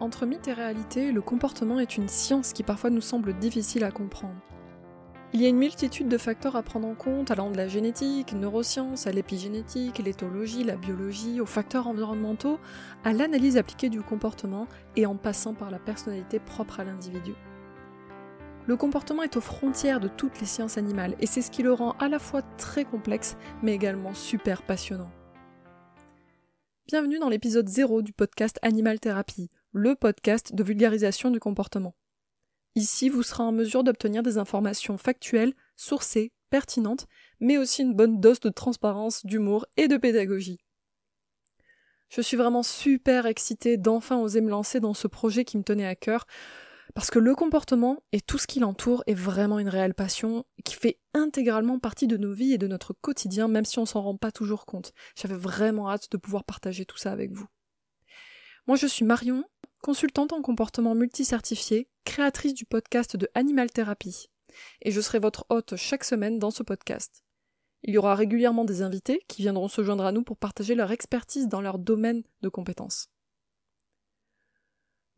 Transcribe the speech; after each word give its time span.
Entre 0.00 0.24
mythe 0.24 0.48
et 0.48 0.54
réalité, 0.54 1.12
le 1.12 1.20
comportement 1.20 1.78
est 1.78 1.98
une 1.98 2.08
science 2.08 2.54
qui 2.54 2.62
parfois 2.62 2.88
nous 2.88 3.02
semble 3.02 3.34
difficile 3.34 3.84
à 3.84 3.90
comprendre. 3.90 4.40
Il 5.34 5.42
y 5.42 5.44
a 5.44 5.48
une 5.48 5.58
multitude 5.58 6.08
de 6.08 6.16
facteurs 6.16 6.56
à 6.56 6.62
prendre 6.62 6.88
en 6.88 6.94
compte, 6.94 7.30
allant 7.30 7.50
de 7.50 7.56
la 7.58 7.68
génétique, 7.68 8.32
neurosciences, 8.32 9.06
à 9.06 9.12
l'épigénétique, 9.12 9.98
l'éthologie, 9.98 10.64
la 10.64 10.76
biologie, 10.76 11.40
aux 11.40 11.46
facteurs 11.46 11.86
environnementaux, 11.86 12.58
à 13.04 13.12
l'analyse 13.12 13.58
appliquée 13.58 13.90
du 13.90 14.00
comportement 14.00 14.66
et 14.96 15.04
en 15.04 15.16
passant 15.16 15.52
par 15.52 15.70
la 15.70 15.78
personnalité 15.78 16.40
propre 16.40 16.80
à 16.80 16.84
l'individu. 16.84 17.34
Le 18.66 18.76
comportement 18.76 19.22
est 19.22 19.36
aux 19.36 19.42
frontières 19.42 20.00
de 20.00 20.08
toutes 20.08 20.40
les 20.40 20.46
sciences 20.46 20.78
animales 20.78 21.14
et 21.20 21.26
c'est 21.26 21.42
ce 21.42 21.50
qui 21.50 21.62
le 21.62 21.74
rend 21.74 21.92
à 21.98 22.08
la 22.08 22.18
fois 22.18 22.42
très 22.56 22.84
complexe 22.84 23.36
mais 23.62 23.74
également 23.74 24.14
super 24.14 24.62
passionnant. 24.62 25.10
Bienvenue 26.86 27.18
dans 27.18 27.28
l'épisode 27.28 27.68
0 27.68 28.02
du 28.02 28.12
podcast 28.12 28.58
Animal 28.62 28.98
Therapy, 28.98 29.48
le 29.72 29.94
podcast 29.94 30.54
de 30.54 30.62
vulgarisation 30.62 31.30
du 31.30 31.40
comportement. 31.40 31.94
Ici, 32.74 33.08
vous 33.08 33.22
serez 33.22 33.42
en 33.42 33.52
mesure 33.52 33.84
d'obtenir 33.84 34.22
des 34.22 34.38
informations 34.38 34.98
factuelles, 34.98 35.54
sourcées, 35.76 36.32
pertinentes, 36.50 37.06
mais 37.40 37.58
aussi 37.58 37.82
une 37.82 37.94
bonne 37.94 38.20
dose 38.20 38.40
de 38.40 38.48
transparence, 38.48 39.24
d'humour 39.24 39.66
et 39.76 39.88
de 39.88 39.96
pédagogie. 39.96 40.58
Je 42.08 42.20
suis 42.20 42.36
vraiment 42.36 42.64
super 42.64 43.26
excitée 43.26 43.76
d'enfin 43.76 44.18
oser 44.18 44.40
me 44.40 44.50
lancer 44.50 44.80
dans 44.80 44.94
ce 44.94 45.06
projet 45.06 45.44
qui 45.44 45.56
me 45.56 45.62
tenait 45.62 45.86
à 45.86 45.94
cœur, 45.94 46.26
parce 46.94 47.10
que 47.10 47.20
le 47.20 47.36
comportement 47.36 48.02
et 48.10 48.20
tout 48.20 48.38
ce 48.38 48.48
qui 48.48 48.58
l'entoure 48.58 49.04
est 49.06 49.14
vraiment 49.14 49.60
une 49.60 49.68
réelle 49.68 49.94
passion 49.94 50.44
qui 50.64 50.74
fait 50.74 50.98
intégralement 51.14 51.78
partie 51.78 52.08
de 52.08 52.16
nos 52.16 52.32
vies 52.32 52.52
et 52.52 52.58
de 52.58 52.66
notre 52.66 52.92
quotidien, 52.92 53.46
même 53.46 53.64
si 53.64 53.78
on 53.78 53.86
s'en 53.86 54.02
rend 54.02 54.16
pas 54.16 54.32
toujours 54.32 54.66
compte. 54.66 54.92
J'avais 55.14 55.36
vraiment 55.36 55.88
hâte 55.88 56.10
de 56.10 56.16
pouvoir 56.16 56.42
partager 56.42 56.84
tout 56.84 56.98
ça 56.98 57.12
avec 57.12 57.30
vous. 57.30 57.46
Moi, 58.70 58.76
je 58.76 58.86
suis 58.86 59.04
Marion, 59.04 59.42
consultante 59.82 60.32
en 60.32 60.42
comportement 60.42 60.94
multi-certifié, 60.94 61.88
créatrice 62.04 62.54
du 62.54 62.64
podcast 62.64 63.16
de 63.16 63.28
Animal 63.34 63.68
Therapy. 63.68 64.28
Et 64.82 64.92
je 64.92 65.00
serai 65.00 65.18
votre 65.18 65.44
hôte 65.48 65.74
chaque 65.74 66.04
semaine 66.04 66.38
dans 66.38 66.52
ce 66.52 66.62
podcast. 66.62 67.24
Il 67.82 67.94
y 67.94 67.98
aura 67.98 68.14
régulièrement 68.14 68.64
des 68.64 68.82
invités 68.82 69.24
qui 69.26 69.42
viendront 69.42 69.66
se 69.66 69.82
joindre 69.82 70.04
à 70.04 70.12
nous 70.12 70.22
pour 70.22 70.36
partager 70.36 70.76
leur 70.76 70.92
expertise 70.92 71.48
dans 71.48 71.60
leur 71.60 71.80
domaine 71.80 72.22
de 72.42 72.48
compétences. 72.48 73.08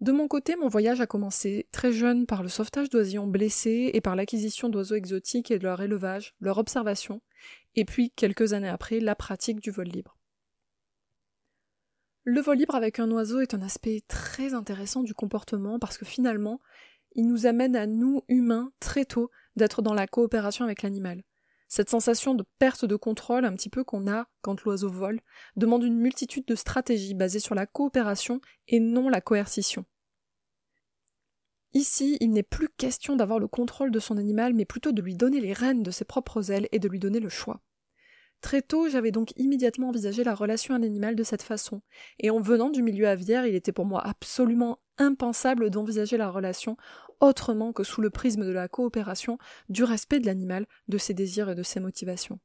De 0.00 0.12
mon 0.12 0.28
côté, 0.28 0.56
mon 0.56 0.68
voyage 0.68 1.02
a 1.02 1.06
commencé 1.06 1.68
très 1.72 1.92
jeune 1.92 2.24
par 2.24 2.42
le 2.42 2.48
sauvetage 2.48 2.88
d'oisillons 2.88 3.26
blessés 3.26 3.90
et 3.92 4.00
par 4.00 4.16
l'acquisition 4.16 4.70
d'oiseaux 4.70 4.96
exotiques 4.96 5.50
et 5.50 5.58
de 5.58 5.64
leur 5.64 5.82
élevage, 5.82 6.34
leur 6.40 6.56
observation, 6.56 7.20
et 7.74 7.84
puis 7.84 8.12
quelques 8.16 8.54
années 8.54 8.70
après, 8.70 8.98
la 8.98 9.14
pratique 9.14 9.60
du 9.60 9.70
vol 9.70 9.88
libre. 9.88 10.16
Le 12.24 12.40
vol 12.40 12.56
libre 12.56 12.76
avec 12.76 13.00
un 13.00 13.10
oiseau 13.10 13.40
est 13.40 13.52
un 13.52 13.62
aspect 13.62 14.02
très 14.06 14.54
intéressant 14.54 15.02
du 15.02 15.12
comportement 15.12 15.80
parce 15.80 15.98
que 15.98 16.04
finalement, 16.04 16.60
il 17.16 17.26
nous 17.26 17.46
amène 17.46 17.74
à 17.74 17.86
nous, 17.86 18.22
humains, 18.28 18.72
très 18.78 19.04
tôt, 19.04 19.30
d'être 19.56 19.82
dans 19.82 19.92
la 19.92 20.06
coopération 20.06 20.64
avec 20.64 20.82
l'animal. 20.82 21.24
Cette 21.66 21.90
sensation 21.90 22.34
de 22.34 22.44
perte 22.58 22.84
de 22.84 22.94
contrôle 22.96 23.44
un 23.44 23.54
petit 23.54 23.70
peu 23.70 23.82
qu'on 23.82 24.06
a 24.06 24.28
quand 24.40 24.62
l'oiseau 24.62 24.88
vole 24.88 25.20
demande 25.56 25.82
une 25.82 25.98
multitude 25.98 26.44
de 26.46 26.54
stratégies 26.54 27.14
basées 27.14 27.40
sur 27.40 27.56
la 27.56 27.66
coopération 27.66 28.40
et 28.68 28.78
non 28.78 29.08
la 29.08 29.20
coercition. 29.20 29.84
Ici, 31.74 32.18
il 32.20 32.30
n'est 32.30 32.42
plus 32.42 32.68
question 32.68 33.16
d'avoir 33.16 33.38
le 33.38 33.48
contrôle 33.48 33.90
de 33.90 33.98
son 33.98 34.18
animal, 34.18 34.52
mais 34.54 34.66
plutôt 34.66 34.92
de 34.92 35.02
lui 35.02 35.14
donner 35.16 35.40
les 35.40 35.54
rênes 35.54 35.82
de 35.82 35.90
ses 35.90 36.04
propres 36.04 36.50
ailes 36.52 36.68
et 36.70 36.78
de 36.78 36.88
lui 36.88 36.98
donner 36.98 37.18
le 37.18 37.30
choix. 37.30 37.62
Très 38.42 38.60
tôt, 38.60 38.88
j'avais 38.88 39.12
donc 39.12 39.32
immédiatement 39.36 39.88
envisagé 39.88 40.24
la 40.24 40.34
relation 40.34 40.74
à 40.74 40.78
l'animal 40.78 41.14
de 41.14 41.22
cette 41.22 41.42
façon, 41.42 41.80
et 42.18 42.28
en 42.28 42.40
venant 42.40 42.70
du 42.70 42.82
milieu 42.82 43.08
aviaire, 43.08 43.46
il 43.46 43.54
était 43.54 43.72
pour 43.72 43.86
moi 43.86 44.04
absolument 44.04 44.80
impensable 44.98 45.70
d'envisager 45.70 46.16
la 46.16 46.28
relation 46.28 46.76
autrement 47.20 47.72
que 47.72 47.84
sous 47.84 48.00
le 48.00 48.10
prisme 48.10 48.44
de 48.44 48.50
la 48.50 48.66
coopération, 48.68 49.38
du 49.68 49.84
respect 49.84 50.18
de 50.18 50.26
l'animal, 50.26 50.66
de 50.88 50.98
ses 50.98 51.14
désirs 51.14 51.50
et 51.50 51.54
de 51.54 51.62
ses 51.62 51.78
motivations. 51.78 52.40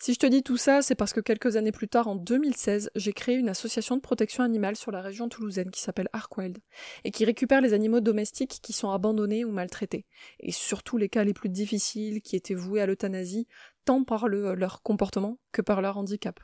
Si 0.00 0.12
je 0.12 0.18
te 0.18 0.26
dis 0.26 0.42
tout 0.42 0.56
ça, 0.56 0.82
c'est 0.82 0.96
parce 0.96 1.12
que 1.12 1.20
quelques 1.20 1.56
années 1.56 1.72
plus 1.72 1.88
tard, 1.88 2.08
en 2.08 2.16
2016, 2.16 2.90
j'ai 2.94 3.12
créé 3.12 3.36
une 3.36 3.48
association 3.48 3.96
de 3.96 4.02
protection 4.02 4.42
animale 4.42 4.76
sur 4.76 4.90
la 4.90 5.00
région 5.00 5.28
toulousaine 5.28 5.70
qui 5.70 5.80
s'appelle 5.80 6.10
Arkwild 6.12 6.58
et 7.04 7.10
qui 7.10 7.24
récupère 7.24 7.60
les 7.60 7.72
animaux 7.72 8.00
domestiques 8.00 8.58
qui 8.60 8.72
sont 8.72 8.90
abandonnés 8.90 9.44
ou 9.44 9.50
maltraités, 9.50 10.04
et 10.40 10.52
surtout 10.52 10.98
les 10.98 11.08
cas 11.08 11.24
les 11.24 11.32
plus 11.32 11.48
difficiles 11.48 12.20
qui 12.20 12.36
étaient 12.36 12.54
voués 12.54 12.82
à 12.82 12.86
l'euthanasie, 12.86 13.46
tant 13.84 14.04
par 14.04 14.28
leur 14.28 14.82
comportement 14.82 15.38
que 15.52 15.62
par 15.62 15.80
leur 15.80 15.96
handicap. 15.96 16.38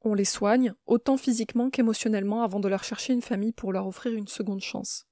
On 0.00 0.14
les 0.14 0.24
soigne, 0.24 0.74
autant 0.86 1.16
physiquement 1.16 1.70
qu'émotionnellement, 1.70 2.42
avant 2.42 2.60
de 2.60 2.68
leur 2.68 2.84
chercher 2.84 3.12
une 3.12 3.22
famille 3.22 3.52
pour 3.52 3.72
leur 3.72 3.86
offrir 3.86 4.12
une 4.12 4.28
seconde 4.28 4.60
chance. 4.60 5.06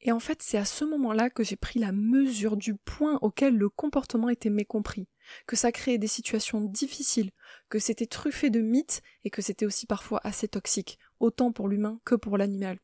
Et 0.00 0.12
en 0.12 0.20
fait, 0.20 0.42
c'est 0.42 0.58
à 0.58 0.64
ce 0.64 0.84
moment-là 0.84 1.28
que 1.28 1.42
j'ai 1.42 1.56
pris 1.56 1.80
la 1.80 1.92
mesure 1.92 2.56
du 2.56 2.74
point 2.74 3.18
auquel 3.20 3.56
le 3.56 3.68
comportement 3.68 4.28
était 4.28 4.50
mécompris, 4.50 5.08
que 5.46 5.56
ça 5.56 5.72
créait 5.72 5.98
des 5.98 6.06
situations 6.06 6.60
difficiles, 6.60 7.32
que 7.68 7.80
c'était 7.80 8.06
truffé 8.06 8.48
de 8.50 8.60
mythes 8.60 9.02
et 9.24 9.30
que 9.30 9.42
c'était 9.42 9.66
aussi 9.66 9.86
parfois 9.86 10.20
assez 10.22 10.46
toxique, 10.46 10.98
autant 11.18 11.50
pour 11.50 11.68
l'humain 11.68 12.00
que 12.04 12.14
pour 12.14 12.38
l'animal. 12.38 12.78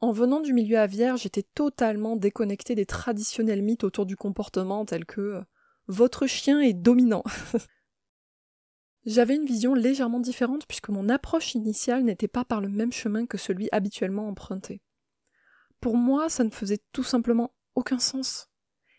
En 0.00 0.12
venant 0.12 0.40
du 0.40 0.52
milieu 0.52 0.78
aviaire, 0.78 1.16
j'étais 1.16 1.42
totalement 1.42 2.16
déconnecté 2.16 2.74
des 2.74 2.86
traditionnels 2.86 3.62
mythes 3.62 3.84
autour 3.84 4.06
du 4.06 4.16
comportement 4.16 4.84
tels 4.84 5.06
que 5.06 5.20
euh, 5.20 5.40
votre 5.88 6.26
chien 6.26 6.60
est 6.60 6.74
dominant. 6.74 7.24
J'avais 9.06 9.36
une 9.36 9.46
vision 9.46 9.74
légèrement 9.74 10.20
différente 10.20 10.66
puisque 10.66 10.90
mon 10.90 11.08
approche 11.08 11.54
initiale 11.54 12.04
n'était 12.04 12.28
pas 12.28 12.44
par 12.44 12.60
le 12.60 12.68
même 12.68 12.92
chemin 12.92 13.26
que 13.26 13.38
celui 13.38 13.68
habituellement 13.72 14.28
emprunté. 14.28 14.82
Pour 15.80 15.96
moi, 15.96 16.28
ça 16.28 16.44
ne 16.44 16.50
faisait 16.50 16.80
tout 16.92 17.04
simplement 17.04 17.52
aucun 17.74 17.98
sens. 17.98 18.48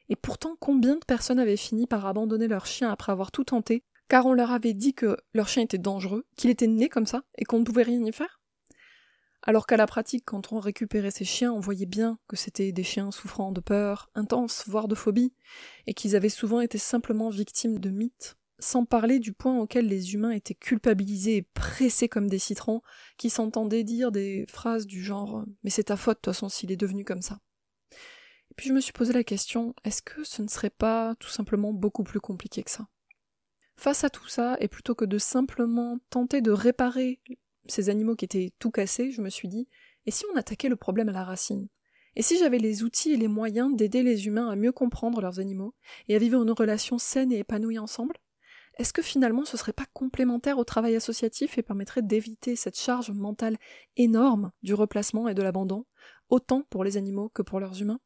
Et 0.07 0.15
pourtant, 0.15 0.55
combien 0.59 0.95
de 0.95 1.05
personnes 1.05 1.39
avaient 1.39 1.57
fini 1.57 1.85
par 1.85 2.05
abandonner 2.05 2.47
leur 2.47 2.65
chien 2.65 2.89
après 2.89 3.11
avoir 3.11 3.31
tout 3.31 3.43
tenté, 3.43 3.83
car 4.07 4.25
on 4.25 4.33
leur 4.33 4.51
avait 4.51 4.73
dit 4.73 4.93
que 4.93 5.17
leur 5.33 5.47
chien 5.47 5.63
était 5.63 5.77
dangereux, 5.77 6.25
qu'il 6.35 6.49
était 6.49 6.67
né 6.67 6.89
comme 6.89 7.05
ça, 7.05 7.23
et 7.37 7.45
qu'on 7.45 7.59
ne 7.59 7.65
pouvait 7.65 7.83
rien 7.83 8.03
y 8.03 8.11
faire? 8.11 8.41
Alors 9.43 9.67
qu'à 9.67 9.77
la 9.77 9.85
pratique, 9.85 10.25
quand 10.25 10.51
on 10.51 10.59
récupérait 10.59 11.11
ces 11.11 11.25
chiens, 11.25 11.53
on 11.53 11.59
voyait 11.59 11.85
bien 11.85 12.17
que 12.27 12.35
c'était 12.35 12.71
des 12.71 12.83
chiens 12.83 13.11
souffrant 13.11 13.51
de 13.51 13.61
peur 13.61 14.09
intense, 14.15 14.63
voire 14.67 14.87
de 14.87 14.95
phobie, 14.95 15.33
et 15.85 15.93
qu'ils 15.93 16.15
avaient 16.15 16.29
souvent 16.29 16.59
été 16.59 16.77
simplement 16.77 17.29
victimes 17.29 17.79
de 17.79 17.89
mythes, 17.89 18.37
sans 18.59 18.85
parler 18.85 19.19
du 19.19 19.33
point 19.33 19.57
auquel 19.57 19.87
les 19.87 20.13
humains 20.13 20.31
étaient 20.31 20.55
culpabilisés 20.55 21.37
et 21.37 21.41
pressés 21.41 22.09
comme 22.09 22.27
des 22.29 22.39
citrons, 22.39 22.81
qui 23.17 23.29
s'entendaient 23.29 23.83
dire 23.83 24.11
des 24.11 24.45
phrases 24.47 24.85
du 24.85 25.03
genre 25.03 25.45
Mais 25.63 25.69
c'est 25.69 25.85
ta 25.85 25.97
faute, 25.97 26.17
de 26.17 26.21
toute 26.21 26.33
façon, 26.33 26.49
s'il 26.49 26.71
est 26.71 26.77
devenu 26.77 27.03
comme 27.03 27.21
ça. 27.21 27.39
Et 28.51 28.55
puis 28.55 28.67
je 28.69 28.73
me 28.73 28.81
suis 28.81 28.93
posé 28.93 29.13
la 29.13 29.23
question 29.23 29.73
est-ce 29.83 30.01
que 30.01 30.23
ce 30.23 30.41
ne 30.41 30.47
serait 30.47 30.69
pas 30.69 31.15
tout 31.15 31.29
simplement 31.29 31.73
beaucoup 31.73 32.03
plus 32.03 32.19
compliqué 32.19 32.63
que 32.63 32.71
ça? 32.71 32.87
Face 33.77 34.03
à 34.03 34.09
tout 34.09 34.27
ça, 34.27 34.57
et 34.59 34.67
plutôt 34.67 34.95
que 34.95 35.05
de 35.05 35.17
simplement 35.17 35.99
tenter 36.09 36.41
de 36.41 36.51
réparer 36.51 37.21
ces 37.67 37.89
animaux 37.89 38.15
qui 38.15 38.25
étaient 38.25 38.51
tout 38.59 38.71
cassés, 38.71 39.11
je 39.11 39.21
me 39.21 39.29
suis 39.29 39.47
dit 39.47 39.67
et 40.05 40.11
si 40.11 40.25
on 40.33 40.37
attaquait 40.37 40.69
le 40.69 40.75
problème 40.75 41.09
à 41.09 41.13
la 41.13 41.23
racine? 41.23 41.67
Et 42.15 42.21
si 42.21 42.37
j'avais 42.37 42.57
les 42.57 42.83
outils 42.83 43.11
et 43.11 43.17
les 43.17 43.27
moyens 43.27 43.75
d'aider 43.75 44.03
les 44.03 44.27
humains 44.27 44.49
à 44.49 44.55
mieux 44.55 44.71
comprendre 44.71 45.21
leurs 45.21 45.39
animaux 45.39 45.75
et 46.07 46.15
à 46.15 46.19
vivre 46.19 46.41
une 46.41 46.51
relation 46.51 46.97
saine 46.97 47.31
et 47.31 47.39
épanouie 47.39 47.79
ensemble? 47.79 48.15
Est-ce 48.79 48.93
que 48.93 49.01
finalement 49.01 49.43
ce 49.43 49.57
serait 49.57 49.73
pas 49.73 49.85
complémentaire 49.93 50.57
au 50.57 50.63
travail 50.63 50.95
associatif 50.95 51.57
et 51.57 51.61
permettrait 51.61 52.01
d'éviter 52.01 52.55
cette 52.55 52.79
charge 52.79 53.11
mentale 53.11 53.57
énorme 53.97 54.51
du 54.63 54.73
replacement 54.73 55.27
et 55.27 55.33
de 55.33 55.41
l'abandon, 55.41 55.85
autant 56.29 56.63
pour 56.69 56.85
les 56.85 56.95
animaux 56.95 57.29
que 57.29 57.41
pour 57.41 57.59
leurs 57.59 57.81
humains? 57.81 57.99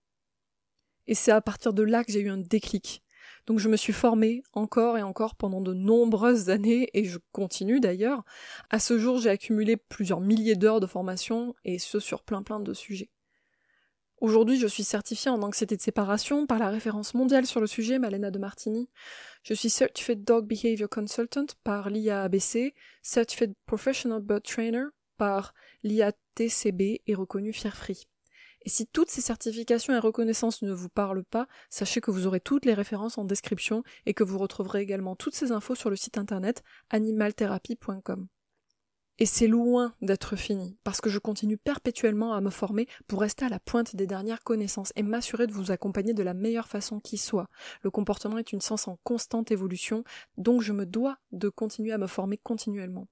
Et 1.06 1.14
c'est 1.14 1.32
à 1.32 1.42
partir 1.42 1.74
de 1.74 1.84
là 1.84 2.04
que 2.04 2.12
j'ai 2.12 2.22
eu 2.22 2.30
un 2.30 2.40
déclic. 2.40 3.04
Donc 3.46 3.60
je 3.60 3.70
me 3.70 3.78
suis 3.78 3.94
formée 3.94 4.42
encore 4.54 4.98
et 4.98 5.04
encore 5.04 5.36
pendant 5.36 5.62
de 5.62 5.76
nombreuses 5.76 6.50
années, 6.50 6.90
et 6.94 7.06
je 7.06 7.20
continue 7.32 7.80
d'ailleurs. 7.80 8.24
À 8.72 8.80
ce 8.80 8.98
jour, 8.98 9.20
j'ai 9.20 9.30
accumulé 9.30 9.78
plusieurs 9.78 10.22
milliers 10.22 10.56
d'heures 10.56 10.80
de 10.80 10.88
formation, 10.88 11.54
et 11.66 11.78
ce 11.78 12.00
sur 12.00 12.24
plein 12.24 12.42
plein 12.42 12.60
de 12.60 12.74
sujets. 12.74 13.12
Aujourd'hui, 14.24 14.58
je 14.58 14.68
suis 14.68 14.86
certifiée 14.86 15.30
en 15.30 15.42
anxiété 15.42 15.76
de 15.76 15.82
séparation 15.82 16.48
par 16.48 16.58
la 16.58 16.70
référence 16.70 17.14
mondiale 17.14 17.46
sur 17.46 17.60
le 17.60 17.68
sujet, 17.68 18.00
Malena 18.00 18.32
de 18.32 18.40
Martini. 18.40 18.88
Je 19.44 19.54
suis 19.54 19.70
Certified 19.70 20.24
Dog 20.24 20.48
Behavior 20.48 20.88
Consultant 20.88 21.48
par 21.66 21.90
l'IAABC, 21.90 22.74
Certified 23.02 23.54
Professional 23.66 24.22
Bird 24.22 24.42
Trainer 24.42 24.86
par 25.18 25.54
l'IATCB 25.84 27.02
et 27.06 27.16
reconnue 27.16 27.52
Fier 27.52 27.76
Free. 27.76 28.08
Et 28.62 28.70
si 28.70 28.88
toutes 28.88 29.12
ces 29.12 29.20
certifications 29.20 29.94
et 29.94 30.00
reconnaissances 30.00 30.62
ne 30.62 30.72
vous 30.72 30.88
parlent 30.88 31.26
pas, 31.26 31.50
sachez 31.70 32.00
que 32.00 32.10
vous 32.10 32.26
aurez 32.26 32.40
toutes 32.40 32.64
les 32.64 32.74
références 32.74 33.18
en 33.18 33.26
description 33.26 33.84
et 34.06 34.14
que 34.14 34.24
vous 34.24 34.38
retrouverez 34.38 34.80
également 34.80 35.18
toutes 35.18 35.36
ces 35.36 35.52
infos 35.52 35.76
sur 35.76 35.90
le 35.90 35.98
site 35.98 36.18
internet 36.18 36.64
animaltherapy.com. 36.92 38.30
Et 39.20 39.28
c'est 39.28 39.48
loin 39.48 39.94
d'être 40.02 40.36
fini, 40.36 40.76
parce 40.84 41.00
que 41.00 41.10
je 41.10 41.20
continue 41.20 41.58
perpétuellement 41.58 42.34
à 42.34 42.42
me 42.42 42.50
former 42.50 42.88
pour 43.08 43.22
rester 43.22 43.46
à 43.46 43.50
la 43.50 43.60
pointe 43.60 43.96
des 43.96 44.08
dernières 44.08 44.44
connaissances 44.44 44.92
et 44.96 45.04
m'assurer 45.04 45.46
de 45.46 45.54
vous 45.54 45.70
accompagner 45.70 46.14
de 46.14 46.24
la 46.24 46.34
meilleure 46.34 46.68
façon 46.68 47.00
qui 47.00 47.20
soit. 47.20 47.48
Le 47.84 47.92
comportement 47.92 48.40
est 48.40 48.54
une 48.54 48.62
science 48.62 48.88
en 48.88 48.98
constante 49.04 49.52
évolution, 49.52 50.04
donc 50.38 50.62
je 50.64 50.74
me 50.74 50.88
dois 50.88 51.18
de 51.32 51.50
continuer 51.50 51.92
à 51.92 52.00
me 52.00 52.08
former 52.08 52.38
continuellement. 52.38 53.08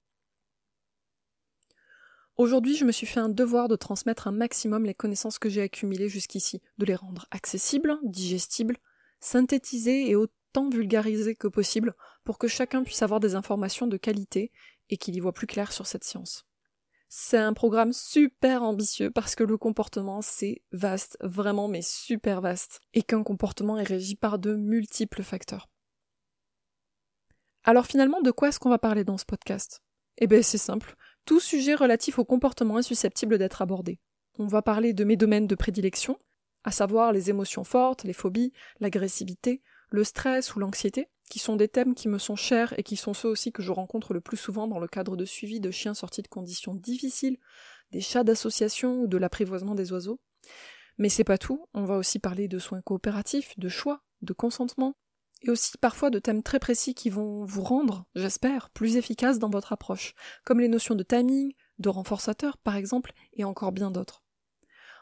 Aujourd'hui, 2.38 2.76
je 2.76 2.86
me 2.86 2.92
suis 2.92 3.06
fait 3.06 3.20
un 3.20 3.30
devoir 3.30 3.68
de 3.68 3.76
transmettre 3.76 4.28
un 4.28 4.32
maximum 4.32 4.86
les 4.86 4.96
connaissances 4.96 5.38
que 5.38 5.50
j'ai 5.50 5.62
accumulées 5.62 6.10
jusqu'ici, 6.10 6.62
de 6.80 6.86
les 6.86 6.96
rendre 6.96 7.28
accessibles, 7.30 8.00
digestibles, 8.02 8.78
synthétisées 9.20 10.10
et 10.10 10.16
autant 10.16 10.68
vulgarisées 10.70 11.36
que 11.36 11.48
possible 11.48 11.94
pour 12.24 12.40
que 12.40 12.48
chacun 12.48 12.84
puisse 12.84 13.04
avoir 13.04 13.20
des 13.20 13.36
informations 13.36 13.86
de 13.86 13.98
qualité 13.98 14.52
et 14.92 14.98
qu'il 14.98 15.16
y 15.16 15.20
voit 15.20 15.34
plus 15.34 15.48
clair 15.48 15.72
sur 15.72 15.88
cette 15.88 16.04
science. 16.04 16.46
C'est 17.10 17.38
un 17.38 17.54
programme 17.54 17.92
super 17.92 18.64
ambitieux 18.64 19.12
parce 19.12 19.36
que 19.36 19.44
le 19.44 19.58
comportement 19.58 20.22
c'est 20.22 20.62
vaste, 20.72 21.18
vraiment 21.22 21.68
mais 21.68 21.82
super 21.82 22.40
vaste, 22.40 22.80
et 22.94 23.04
qu'un 23.04 23.24
comportement 23.24 23.78
est 23.78 23.84
régi 23.84 24.16
par 24.16 24.40
de 24.40 24.56
multiples 24.56 25.24
facteurs. 25.24 25.70
Alors 27.64 27.86
finalement, 27.86 28.22
de 28.22 28.32
quoi 28.32 28.48
est-ce 28.48 28.60
qu'on 28.60 28.70
va 28.70 28.80
parler 28.80 29.04
dans 29.04 29.18
ce 29.18 29.26
podcast? 29.26 29.82
Eh 30.20 30.28
bien 30.28 30.42
c'est 30.42 30.58
simple, 30.58 30.96
tout 31.26 31.40
sujet 31.40 31.76
relatif 31.76 32.18
au 32.18 32.26
comportement 32.26 32.80
est 32.80 32.84
susceptible 32.84 33.38
d'être 33.38 33.62
abordé. 33.62 34.00
On 34.40 34.48
va 34.48 34.62
parler 34.62 34.94
de 34.94 35.04
mes 35.04 35.18
domaines 35.18 35.48
de 35.48 35.56
prédilection, 35.56 36.18
à 36.64 36.72
savoir 36.72 37.12
les 37.12 37.30
émotions 37.30 37.64
fortes, 37.64 38.04
les 38.04 38.14
phobies, 38.14 38.54
l'agressivité, 38.80 39.62
le 39.90 40.04
stress 40.04 40.56
ou 40.56 40.60
l'anxiété, 40.60 41.10
qui 41.32 41.40
sont 41.40 41.56
des 41.56 41.70
thèmes 41.70 41.96
qui 41.96 42.10
me 42.10 42.18
sont 42.18 42.36
chers 42.36 42.78
et 42.78 42.84
qui 42.84 42.98
sont 42.98 43.14
ceux 43.14 43.30
aussi 43.30 43.54
que 43.54 43.64
je 43.64 43.72
rencontre 43.72 44.14
le 44.14 44.20
plus 44.20 44.36
souvent 44.36 44.68
dans 44.68 44.80
le 44.80 44.88
cadre 44.90 45.16
de 45.16 45.24
suivi 45.24 45.62
de 45.62 45.72
chiens 45.72 45.94
sortis 45.94 46.22
de 46.22 46.28
conditions 46.28 46.76
difficiles, 46.76 47.38
des 47.94 48.02
chats 48.02 48.26
d'association 48.26 49.00
ou 49.00 49.08
de 49.08 49.16
l'apprivoisement 49.16 49.74
des 49.74 49.94
oiseaux. 49.94 50.20
Mais 50.98 51.08
c'est 51.08 51.24
pas 51.24 51.38
tout, 51.38 51.70
on 51.74 51.86
va 51.86 51.96
aussi 51.96 52.20
parler 52.20 52.50
de 52.50 52.60
soins 52.60 52.82
coopératifs, 52.82 53.58
de 53.58 53.70
choix, 53.70 54.04
de 54.22 54.34
consentement, 54.34 54.98
et 55.44 55.50
aussi 55.50 55.78
parfois 55.78 56.10
de 56.10 56.20
thèmes 56.20 56.44
très 56.44 56.60
précis 56.60 56.94
qui 56.94 57.10
vont 57.10 57.46
vous 57.46 57.64
rendre, 57.64 58.06
j'espère, 58.14 58.70
plus 58.70 58.98
efficace 58.98 59.40
dans 59.40 59.50
votre 59.50 59.72
approche, 59.72 60.14
comme 60.44 60.60
les 60.60 60.68
notions 60.68 60.96
de 60.96 61.04
timing, 61.04 61.54
de 61.80 61.88
renforçateur 61.88 62.58
par 62.58 62.76
exemple, 62.76 63.14
et 63.32 63.46
encore 63.46 63.72
bien 63.72 63.90
d'autres. 63.90 64.22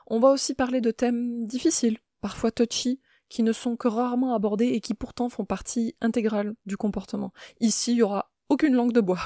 On 0.05 0.19
va 0.19 0.29
aussi 0.29 0.53
parler 0.53 0.79
de 0.79 0.91
thèmes 0.91 1.47
difficiles, 1.47 1.97
parfois 2.21 2.51
touchy, 2.51 3.01
qui 3.29 3.43
ne 3.43 3.53
sont 3.53 3.75
que 3.75 3.87
rarement 3.87 4.33
abordés 4.33 4.67
et 4.67 4.81
qui 4.81 4.93
pourtant 4.93 5.29
font 5.29 5.45
partie 5.45 5.95
intégrale 6.01 6.55
du 6.65 6.77
comportement. 6.77 7.31
Ici, 7.59 7.93
il 7.93 7.97
y 7.97 8.03
aura 8.03 8.31
aucune 8.49 8.73
langue 8.73 8.93
de 8.93 9.01
bois. 9.01 9.21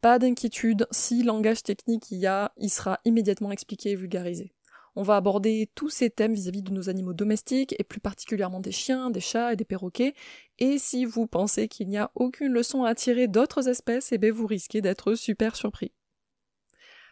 Pas 0.00 0.18
d'inquiétude, 0.18 0.86
si 0.90 1.22
langage 1.22 1.62
technique 1.62 2.10
il 2.10 2.18
y 2.18 2.26
a, 2.26 2.52
il 2.56 2.70
sera 2.70 3.00
immédiatement 3.04 3.52
expliqué 3.52 3.90
et 3.90 3.96
vulgarisé. 3.96 4.52
On 4.96 5.02
va 5.02 5.16
aborder 5.16 5.70
tous 5.74 5.88
ces 5.88 6.10
thèmes 6.10 6.34
vis-à-vis 6.34 6.62
de 6.62 6.72
nos 6.72 6.88
animaux 6.88 7.12
domestiques, 7.12 7.74
et 7.78 7.84
plus 7.84 8.00
particulièrement 8.00 8.60
des 8.60 8.72
chiens, 8.72 9.10
des 9.10 9.20
chats 9.20 9.52
et 9.52 9.56
des 9.56 9.64
perroquets, 9.64 10.14
et 10.58 10.78
si 10.78 11.04
vous 11.04 11.26
pensez 11.26 11.68
qu'il 11.68 11.88
n'y 11.88 11.98
a 11.98 12.10
aucune 12.14 12.52
leçon 12.52 12.84
à 12.84 12.94
tirer 12.94 13.28
d'autres 13.28 13.68
espèces, 13.68 14.10
eh 14.12 14.18
bien 14.18 14.32
vous 14.32 14.46
risquez 14.46 14.80
d'être 14.80 15.14
super 15.14 15.54
surpris. 15.54 15.92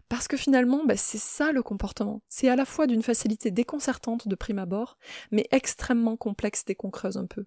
Parce 0.08 0.28
que 0.28 0.36
finalement, 0.36 0.84
bah, 0.84 0.96
c'est 0.96 1.18
ça 1.18 1.52
le 1.52 1.62
comportement. 1.62 2.22
C'est 2.28 2.48
à 2.48 2.56
la 2.56 2.64
fois 2.64 2.86
d'une 2.86 3.02
facilité 3.02 3.50
déconcertante 3.50 4.26
de 4.26 4.34
prime 4.34 4.58
abord, 4.58 4.96
mais 5.30 5.46
extrêmement 5.50 6.16
complexe 6.16 6.64
dès 6.64 6.74
qu'on 6.74 6.90
creuse 6.90 7.18
un 7.18 7.26
peu. 7.26 7.44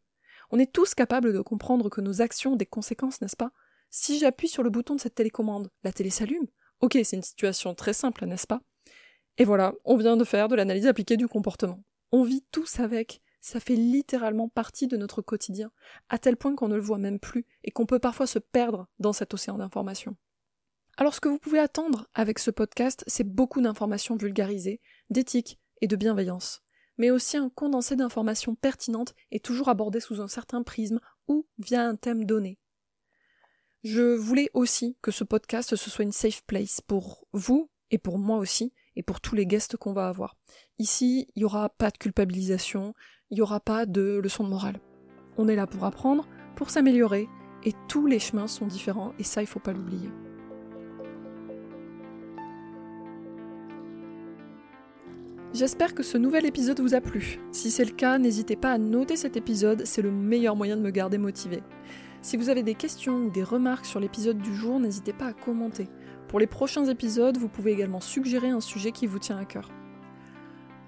On 0.52 0.60
est 0.60 0.72
tous 0.72 0.94
capables 0.94 1.34
de 1.34 1.42
comprendre 1.42 1.90
que 1.90 2.02
nos 2.02 2.22
actions 2.22 2.54
ont 2.54 2.58
des 2.58 2.66
conséquences, 2.66 3.22
n'est-ce 3.22 3.38
pas? 3.38 3.52
Si 3.90 4.20
j'appuie 4.20 4.48
sur 4.48 4.64
le 4.64 4.70
bouton 4.70 4.96
de 4.96 5.02
cette 5.02 5.16
télécommande, 5.16 5.72
la 5.84 5.92
télé 5.92 6.10
s'allume. 6.10 6.48
Ok, 6.82 6.98
c'est 7.04 7.16
une 7.16 7.24
situation 7.24 7.74
très 7.74 7.94
simple, 7.94 8.26
n'est-ce 8.26 8.48
pas? 8.48 8.62
Et 9.38 9.46
voilà, 9.46 9.74
on 9.86 9.98
vient 9.98 10.18
de 10.18 10.24
faire 10.24 10.48
de 10.48 10.56
l'analyse 10.56 10.88
appliquée 10.88 11.18
du 11.18 11.28
comportement. 11.28 11.84
On 12.12 12.24
vit 12.24 12.46
tous 12.52 12.80
avec. 12.80 13.22
Ça 13.40 13.60
fait 13.60 13.76
littéralement 13.76 14.50
partie 14.50 14.88
de 14.88 14.98
notre 14.98 15.24
quotidien, 15.24 15.72
à 16.10 16.20
tel 16.20 16.38
point 16.38 16.56
qu'on 16.56 16.68
ne 16.68 16.76
le 16.76 16.82
voit 16.82 17.00
même 17.00 17.20
plus 17.20 17.46
et 17.64 17.72
qu'on 17.72 17.88
peut 17.88 17.98
parfois 17.98 18.28
se 18.28 18.38
perdre 18.38 18.88
dans 19.00 19.14
cet 19.14 19.34
océan 19.34 19.58
d'informations. 19.58 20.16
Alors 21.02 21.16
ce 21.16 21.20
que 21.20 21.30
vous 21.30 21.40
pouvez 21.40 21.58
attendre 21.58 22.06
avec 22.14 22.38
ce 22.38 22.52
podcast, 22.52 23.04
c'est 23.08 23.24
beaucoup 23.24 23.60
d'informations 23.60 24.16
vulgarisées, 24.16 24.82
d'éthique 25.10 25.60
et 25.82 25.88
de 25.88 25.96
bienveillance, 25.96 26.62
mais 27.00 27.10
aussi 27.10 27.38
un 27.38 27.50
condensé 27.50 27.96
d'informations 27.96 28.54
pertinentes 28.54 29.16
et 29.32 29.40
toujours 29.40 29.70
abordées 29.70 30.00
sous 30.00 30.22
un 30.22 30.28
certain 30.28 30.62
prisme 30.62 31.00
ou 31.28 31.48
via 31.58 31.82
un 31.88 31.96
thème 31.96 32.26
donné. 32.26 32.60
Je 33.84 34.14
voulais 34.14 34.52
aussi 34.54 34.96
que 35.02 35.10
ce 35.10 35.24
podcast 35.24 35.76
ce 35.76 35.90
soit 35.90 36.06
une 36.06 36.12
safe 36.12 36.44
place 36.44 36.82
pour 36.82 37.26
vous 37.34 37.72
et 37.90 37.98
pour 37.98 38.20
moi 38.20 38.38
aussi 38.38 38.72
et 38.96 39.02
pour 39.02 39.22
tous 39.22 39.34
les 39.34 39.48
guests 39.48 39.78
qu'on 39.78 39.94
va 39.94 40.08
avoir. 40.08 40.38
Ici, 40.78 41.32
il 41.36 41.40
n'y 41.40 41.46
aura 41.46 41.70
pas 41.70 41.90
de 41.90 41.98
culpabilisation, 41.98 42.94
il 43.32 43.38
n'y 43.38 43.42
aura 43.42 43.60
pas 43.60 43.88
de 43.88 44.20
leçon 44.24 44.44
de 44.44 44.50
morale. 44.50 44.80
On 45.40 45.48
est 45.48 45.56
là 45.56 45.66
pour 45.66 45.84
apprendre, 45.84 46.28
pour 46.56 46.70
s'améliorer, 46.70 47.28
et 47.64 47.74
tous 47.88 48.06
les 48.06 48.20
chemins 48.20 48.48
sont 48.48 48.68
différents, 48.68 49.14
et 49.18 49.24
ça, 49.24 49.42
il 49.42 49.48
faut 49.48 49.60
pas 49.60 49.74
l'oublier. 49.74 50.12
J'espère 55.54 55.94
que 55.94 56.02
ce 56.02 56.18
nouvel 56.18 56.46
épisode 56.46 56.80
vous 56.80 56.96
a 56.96 57.02
plu. 57.02 57.42
Si 57.52 57.72
c'est 57.72 57.84
le 57.84 57.92
cas, 57.92 58.18
n'hésitez 58.18 58.56
pas 58.56 58.72
à 58.72 58.78
noter 58.78 59.18
cet 59.18 59.36
épisode, 59.36 59.86
c'est 59.86 60.02
le 60.02 60.10
meilleur 60.10 60.56
moyen 60.56 60.78
de 60.78 60.82
me 60.82 60.92
garder 60.92 61.18
motivé. 61.18 61.62
Si 62.22 62.38
vous 62.38 62.48
avez 62.48 62.64
des 62.64 62.74
questions 62.74 63.26
ou 63.26 63.30
des 63.30 63.44
remarques 63.44 63.86
sur 63.86 64.00
l'épisode 64.00 64.38
du 64.38 64.56
jour, 64.56 64.80
n'hésitez 64.80 65.12
pas 65.12 65.26
à 65.26 65.34
commenter. 65.34 65.90
Pour 66.30 66.40
les 66.40 66.48
prochains 66.48 66.86
épisodes, 66.86 67.38
vous 67.38 67.50
pouvez 67.50 67.74
également 67.74 68.00
suggérer 68.00 68.50
un 68.50 68.62
sujet 68.62 68.94
qui 68.94 69.08
vous 69.08 69.20
tient 69.20 69.38
à 69.38 69.44
cœur. 69.44 69.70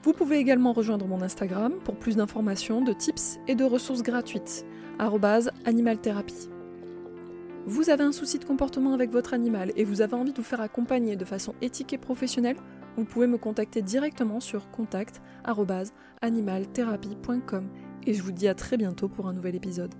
Vous 0.01 0.13
pouvez 0.13 0.38
également 0.38 0.71
rejoindre 0.71 1.07
mon 1.07 1.21
Instagram 1.21 1.74
pour 1.83 1.95
plus 1.95 2.16
d'informations, 2.16 2.81
de 2.81 2.94
tips 2.94 3.39
et 3.50 3.56
de 3.56 3.66
ressources 3.66 4.01
gratuites, 4.01 4.66
animalthérapie. 5.66 6.52
Vous 7.65 7.89
avez 7.89 8.04
un 8.04 8.12
souci 8.12 8.39
de 8.39 8.45
comportement 8.45 8.94
avec 8.94 9.12
votre 9.12 9.33
animal 9.33 9.71
et 9.75 9.83
vous 9.83 10.01
avez 10.01 10.15
envie 10.15 10.33
de 10.33 10.38
vous 10.38 10.44
faire 10.44 10.62
accompagner 10.62 11.15
de 11.15 11.25
façon 11.25 11.56
éthique 11.62 11.94
et 11.94 11.98
professionnelle 11.98 12.57
vous 12.95 13.06
pouvez 13.06 13.25
me 13.27 13.38
contacter 13.38 13.81
directement 13.81 14.39
sur 14.39 14.71
contact@animaltherapie.com 14.71 17.69
et 18.06 18.13
je 18.13 18.21
vous 18.21 18.31
dis 18.31 18.48
à 18.48 18.56
très 18.56 18.77
bientôt 18.77 19.10
pour 19.10 19.27
un 19.27 19.33
nouvel 19.33 19.56
épisode. 19.56 19.94